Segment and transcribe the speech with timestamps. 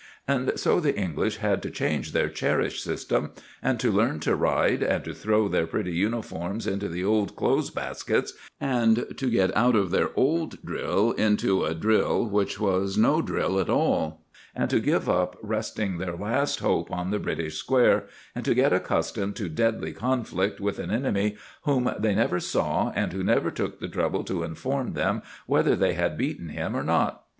[0.27, 4.81] And so the English had to change their cherished system, and to learn to ride,
[4.81, 9.75] and to throw their pretty uniforms into the old clothes baskets, and to get out
[9.75, 14.25] of their old drill into a drill which was no drill at all,
[14.55, 18.73] and to give up resting their last hope on the British square, and to get
[18.73, 23.79] accustomed to deadly conflict with an enemy whom they never saw and who never took
[23.79, 27.25] the trouble to inform them whether they had beaten him or not.